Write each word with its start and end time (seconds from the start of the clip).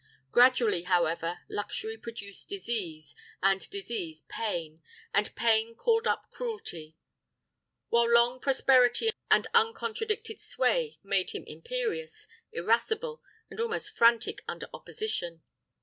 Gradually, 0.31 0.81
however, 0.85 1.41
luxury 1.47 1.95
produced 1.95 2.49
disease, 2.49 3.13
and 3.43 3.69
disease 3.69 4.23
pain, 4.27 4.81
and 5.13 5.35
pain 5.35 5.75
called 5.75 6.07
up 6.07 6.31
cruelty; 6.31 6.95
while 7.89 8.09
long 8.11 8.39
prosperity 8.39 9.11
and 9.29 9.45
uncontradicted 9.53 10.39
sway 10.39 10.97
made 11.03 11.29
him 11.35 11.43
imperious, 11.45 12.25
irascible, 12.51 13.21
and 13.51 13.61
almost 13.61 13.91
frantic 13.91 14.43
under 14.47 14.67
opposition. 14.73 15.43